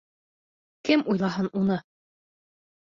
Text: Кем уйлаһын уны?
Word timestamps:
Кем 0.89 1.05
уйлаһын 1.15 1.53
уны? 1.63 1.81